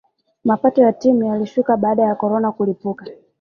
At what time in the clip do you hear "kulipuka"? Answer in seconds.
2.51-3.05